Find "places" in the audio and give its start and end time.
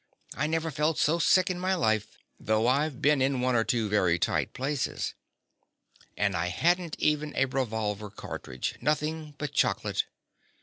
4.51-5.13